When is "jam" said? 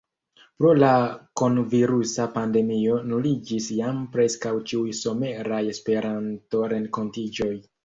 3.81-4.01